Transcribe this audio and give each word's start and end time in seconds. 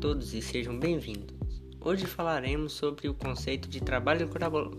todos 0.00 0.32
e 0.32 0.40
sejam 0.40 0.78
bem-vindos. 0.78 1.34
Hoje 1.80 2.06
falaremos 2.06 2.72
sobre 2.72 3.08
o 3.08 3.14
conceito 3.14 3.68
de 3.68 3.80
trabalho 3.80 4.28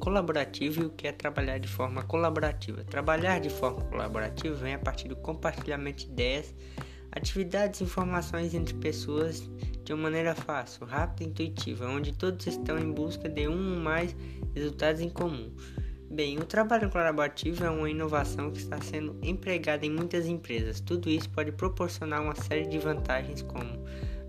colaborativo 0.00 0.82
e 0.82 0.86
o 0.86 0.90
que 0.90 1.06
é 1.06 1.12
trabalhar 1.12 1.58
de 1.58 1.68
forma 1.68 2.02
colaborativa. 2.02 2.82
Trabalhar 2.82 3.38
de 3.38 3.48
forma 3.48 3.80
colaborativa 3.82 4.56
vem 4.56 4.74
a 4.74 4.78
partir 4.78 5.06
do 5.06 5.14
compartilhamento 5.14 6.04
de 6.04 6.10
ideias, 6.10 6.52
atividades 7.12 7.80
e 7.80 7.84
informações 7.84 8.54
entre 8.54 8.74
pessoas 8.74 9.48
de 9.84 9.92
uma 9.92 10.04
maneira 10.04 10.34
fácil, 10.34 10.84
rápida 10.84 11.22
e 11.22 11.26
intuitiva, 11.28 11.86
onde 11.86 12.12
todos 12.12 12.44
estão 12.48 12.76
em 12.76 12.90
busca 12.90 13.28
de 13.28 13.46
um 13.46 13.74
ou 13.74 13.80
mais 13.80 14.16
resultados 14.52 15.00
em 15.00 15.10
comum. 15.10 15.54
Bem, 16.10 16.38
o 16.38 16.44
trabalho 16.44 16.90
colaborativo 16.90 17.64
é 17.64 17.70
uma 17.70 17.88
inovação 17.88 18.50
que 18.50 18.58
está 18.58 18.80
sendo 18.80 19.16
empregada 19.22 19.86
em 19.86 19.90
muitas 19.90 20.26
empresas. 20.26 20.80
Tudo 20.80 21.08
isso 21.08 21.30
pode 21.30 21.52
proporcionar 21.52 22.20
uma 22.20 22.34
série 22.34 22.66
de 22.66 22.78
vantagens, 22.78 23.42
como 23.42 23.84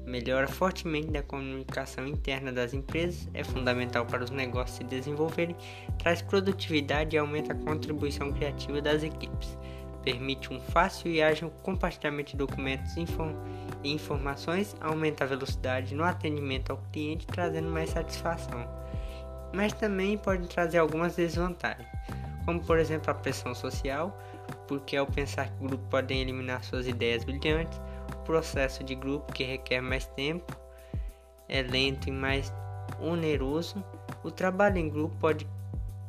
melhora 0.06 0.48
fortemente 0.48 1.08
da 1.08 1.22
comunicação 1.22 2.08
interna 2.08 2.52
das 2.52 2.74
empresas, 2.74 3.30
é 3.34 3.44
fundamental 3.44 4.06
para 4.06 4.24
os 4.24 4.30
negócios 4.30 4.78
se 4.78 4.84
desenvolverem, 4.84 5.56
traz 5.98 6.22
produtividade 6.22 7.16
e 7.16 7.20
aumenta 7.20 7.54
a 7.54 7.56
contribuição 7.56 8.32
criativa 8.32 8.82
das 8.82 9.04
equipes, 9.04 9.58
permite 10.04 10.54
um 10.54 10.60
fácil 10.60 11.12
e 11.12 11.22
ágil 11.22 11.50
compartilhamento 11.64 12.32
de 12.32 12.38
documentos 12.38 12.96
e 12.96 13.92
informações, 13.92 14.76
aumenta 14.80 15.24
a 15.24 15.28
velocidade 15.28 15.96
no 15.96 16.04
atendimento 16.04 16.72
ao 16.72 16.78
cliente, 16.92 17.26
trazendo 17.28 17.70
mais 17.70 17.90
satisfação 17.90 18.86
mas 19.56 19.72
também 19.74 20.18
pode 20.18 20.48
trazer 20.48 20.78
algumas 20.78 21.16
desvantagens, 21.16 21.88
como 22.46 22.60
por 22.64 22.78
exemplo 22.78 23.10
a 23.10 23.14
pressão 23.14 23.56
social, 23.56 24.16
porque 24.68 24.98
ao 24.98 25.08
pensar 25.08 25.48
que 25.48 25.64
o 25.64 25.68
grupo 25.68 25.84
podem 25.90 26.22
eliminar 26.22 26.64
suas 26.64 26.88
ideias 26.88 27.24
brilhantes, 27.24 27.80
processo 28.26 28.84
de 28.84 28.96
grupo 28.96 29.32
que 29.32 29.44
requer 29.44 29.82
mais 29.82 30.06
tempo 30.08 30.56
é 31.48 31.62
lento 31.62 32.10
e 32.10 32.12
mais 32.12 32.52
oneroso, 33.00 33.84
o 34.24 34.32
trabalho 34.32 34.78
em 34.78 34.90
grupo 34.90 35.16
pode 35.20 35.48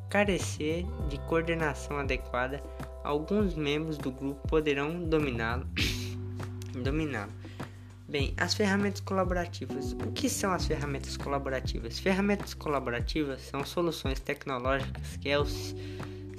carecer 0.08 0.84
de 1.08 1.18
coordenação 1.20 1.98
adequada, 1.98 2.62
alguns 3.04 3.54
membros 3.54 3.98
do 3.98 4.10
grupo 4.10 4.48
poderão 4.48 5.04
dominá-lo. 5.04 5.66
dominá-lo 6.82 7.32
Bem, 8.08 8.32
as 8.36 8.54
ferramentas 8.54 9.00
colaborativas. 9.00 9.90
O 9.92 10.12
que 10.12 10.30
são 10.30 10.52
as 10.52 10.64
ferramentas 10.64 11.16
colaborativas? 11.16 11.98
Ferramentas 11.98 12.54
colaborativas 12.54 13.42
são 13.42 13.64
soluções 13.64 14.20
tecnológicas 14.20 15.16
que 15.16 15.28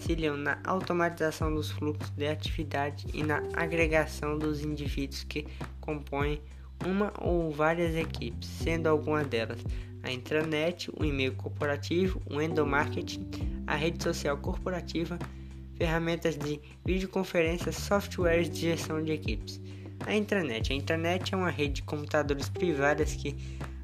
auxiliam 0.07 0.37
na 0.37 0.57
automatização 0.63 1.53
dos 1.53 1.69
fluxos 1.69 2.09
de 2.11 2.27
atividade 2.27 3.05
e 3.13 3.23
na 3.23 3.43
agregação 3.53 4.37
dos 4.37 4.63
indivíduos 4.63 5.23
que 5.23 5.45
compõem 5.81 6.41
uma 6.85 7.11
ou 7.19 7.51
várias 7.51 7.93
equipes, 7.93 8.47
sendo 8.47 8.87
algumas 8.87 9.27
delas 9.27 9.59
a 10.03 10.11
intranet, 10.11 10.89
o 10.97 11.03
e-mail 11.03 11.35
corporativo, 11.35 12.21
o 12.31 12.41
endomarketing, 12.41 13.27
a 13.65 13.75
rede 13.75 14.01
social 14.01 14.37
corporativa, 14.37 15.19
ferramentas 15.75 16.37
de 16.37 16.61
videoconferência, 16.85 17.73
softwares 17.73 18.49
de 18.49 18.61
gestão 18.61 19.03
de 19.03 19.11
equipes. 19.11 19.59
A 20.05 20.15
intranet. 20.15 20.71
A 20.71 20.75
intranet 20.75 21.33
é 21.33 21.37
uma 21.37 21.49
rede 21.49 21.73
de 21.73 21.83
computadores 21.83 22.47
privadas 22.47 23.13
que 23.15 23.35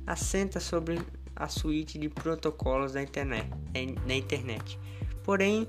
assenta 0.07 0.61
sobre 0.61 1.01
a 1.35 1.49
suíte 1.49 1.97
de 1.99 2.07
protocolos 2.07 2.93
da 2.93 3.01
internet, 3.01 3.49
da 4.07 4.15
internet, 4.15 4.79
porém 5.23 5.67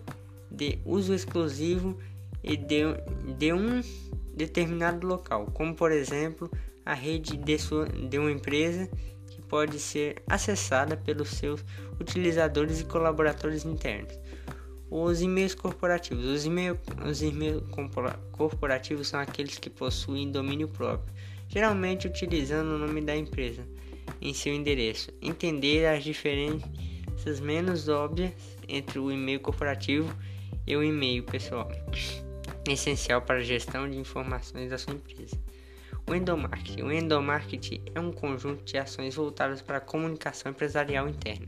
de 0.54 0.78
uso 0.84 1.14
exclusivo 1.14 1.98
e 2.42 2.56
de, 2.56 2.82
de 3.36 3.52
um 3.52 3.80
determinado 4.34 5.06
local, 5.06 5.46
como 5.54 5.74
por 5.74 5.90
exemplo 5.92 6.50
a 6.84 6.94
rede 6.94 7.36
de, 7.36 7.58
sua, 7.58 7.86
de 7.86 8.18
uma 8.18 8.30
empresa 8.30 8.88
que 9.28 9.40
pode 9.42 9.78
ser 9.78 10.22
acessada 10.28 10.96
pelos 10.96 11.30
seus 11.30 11.64
utilizadores 11.98 12.80
e 12.80 12.84
colaboradores 12.84 13.64
internos. 13.64 14.18
Os 14.90 15.22
e-mails 15.22 15.54
corporativos. 15.54 16.24
Os 16.24 16.44
e-mails 16.44 16.78
e 17.22 17.60
corporativos 18.32 19.08
são 19.08 19.18
aqueles 19.18 19.58
que 19.58 19.70
possuem 19.70 20.30
domínio 20.30 20.68
próprio, 20.68 21.12
geralmente 21.48 22.06
utilizando 22.06 22.68
o 22.68 22.78
nome 22.78 23.00
da 23.00 23.16
empresa 23.16 23.66
em 24.20 24.34
seu 24.34 24.54
endereço. 24.54 25.10
Entender 25.20 25.86
as 25.86 26.04
diferenças 26.04 27.40
menos 27.40 27.88
óbvias 27.88 28.32
entre 28.68 28.98
o 28.98 29.10
e-mail 29.10 29.40
corporativo 29.40 30.14
e 30.66 30.76
o 30.76 30.82
e-mail 30.82 31.22
pessoal. 31.22 31.70
Essencial 32.68 33.22
para 33.22 33.36
a 33.36 33.42
gestão 33.42 33.88
de 33.88 33.98
informações 33.98 34.70
da 34.70 34.78
sua 34.78 34.94
empresa. 34.94 35.36
O 36.06 36.14
endomarketing. 36.14 36.82
O 36.82 36.92
endomarketing 36.92 37.82
é 37.94 38.00
um 38.00 38.12
conjunto 38.12 38.62
de 38.64 38.76
ações 38.76 39.14
voltadas 39.14 39.62
para 39.62 39.78
a 39.78 39.80
comunicação 39.80 40.52
empresarial 40.52 41.08
interna 41.08 41.46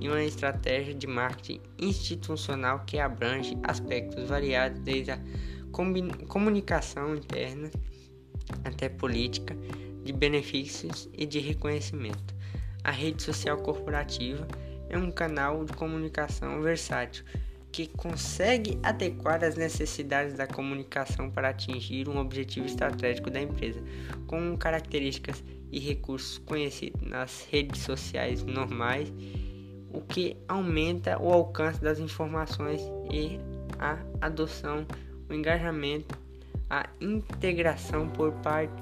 e 0.00 0.08
uma 0.08 0.22
estratégia 0.22 0.94
de 0.94 1.06
marketing 1.06 1.60
institucional 1.78 2.84
que 2.86 2.98
abrange 2.98 3.56
aspectos 3.64 4.28
variados 4.28 4.80
desde 4.80 5.10
a 5.10 5.20
comunicação 6.28 7.16
interna 7.16 7.70
até 8.64 8.88
política 8.88 9.56
de 10.04 10.12
benefícios 10.12 11.08
e 11.12 11.26
de 11.26 11.40
reconhecimento. 11.40 12.34
A 12.84 12.92
rede 12.92 13.22
social 13.22 13.56
corporativa 13.58 14.46
é 14.88 14.96
um 14.96 15.10
canal 15.10 15.64
de 15.64 15.72
comunicação 15.72 16.62
versátil 16.62 17.24
que 17.76 17.88
consegue 17.88 18.78
adequar 18.82 19.44
as 19.44 19.54
necessidades 19.54 20.32
da 20.32 20.46
comunicação 20.46 21.30
para 21.30 21.50
atingir 21.50 22.08
um 22.08 22.16
objetivo 22.16 22.64
estratégico 22.64 23.28
da 23.28 23.38
empresa, 23.38 23.82
com 24.26 24.56
características 24.56 25.44
e 25.70 25.78
recursos 25.78 26.38
conhecidos 26.38 27.02
nas 27.02 27.46
redes 27.50 27.82
sociais 27.82 28.42
normais, 28.42 29.12
o 29.92 30.00
que 30.00 30.38
aumenta 30.48 31.20
o 31.20 31.30
alcance 31.30 31.78
das 31.82 31.98
informações 31.98 32.80
e 33.12 33.38
a 33.78 33.98
adoção, 34.22 34.86
o 35.28 35.34
engajamento, 35.34 36.18
a 36.70 36.88
integração 36.98 38.08
por 38.08 38.32
parte 38.36 38.72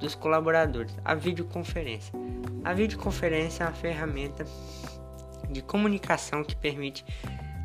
dos 0.00 0.16
colaboradores. 0.16 0.92
A 1.04 1.14
videoconferência. 1.14 2.12
A 2.64 2.74
videoconferência 2.74 3.62
é 3.62 3.66
uma 3.68 3.72
ferramenta 3.72 4.44
de 5.48 5.62
comunicação 5.62 6.42
que 6.42 6.56
permite 6.56 7.04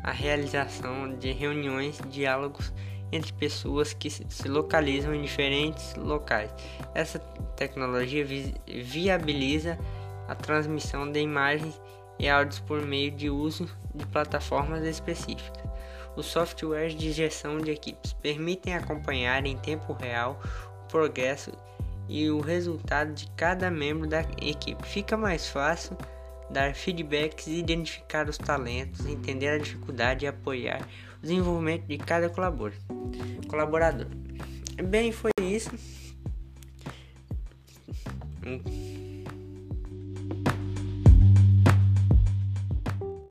a 0.06 0.12
realização 0.12 1.12
de 1.18 1.32
reuniões, 1.32 2.00
diálogos 2.08 2.72
entre 3.10 3.32
pessoas 3.32 3.92
que 3.92 4.08
se 4.08 4.48
localizam 4.48 5.12
em 5.12 5.20
diferentes 5.20 5.94
locais. 5.96 6.50
Essa 6.94 7.18
tecnologia 7.56 8.24
vi 8.24 8.54
viabiliza 8.66 9.78
a 10.28 10.34
transmissão 10.34 11.10
de 11.10 11.20
imagens 11.20 11.80
e 12.18 12.28
áudios 12.28 12.60
por 12.60 12.82
meio 12.82 13.10
de 13.10 13.28
uso 13.28 13.68
de 13.94 14.06
plataformas 14.06 14.84
específicas. 14.84 15.64
Os 16.16 16.26
softwares 16.26 16.94
de 16.94 17.12
gestão 17.12 17.58
de 17.58 17.70
equipes 17.72 18.12
permitem 18.14 18.74
acompanhar 18.74 19.44
em 19.44 19.56
tempo 19.56 19.92
real 19.92 20.40
o 20.84 20.88
progresso 20.88 21.52
e 22.08 22.30
o 22.30 22.40
resultado 22.40 23.12
de 23.12 23.28
cada 23.32 23.70
membro 23.70 24.08
da 24.08 24.20
equipe. 24.40 24.86
Fica 24.86 25.16
mais 25.16 25.48
fácil 25.48 25.96
dar 26.50 26.74
feedbacks, 26.74 27.46
identificar 27.46 28.28
os 28.28 28.38
talentos, 28.38 29.04
entender 29.06 29.48
a 29.48 29.58
dificuldade 29.58 30.24
e 30.24 30.28
apoiar 30.28 30.82
o 31.18 31.22
desenvolvimento 31.22 31.84
de 31.86 31.98
cada 31.98 32.28
colaborador. 32.28 34.06
Bem, 34.84 35.12
foi 35.12 35.30
isso. 35.40 35.70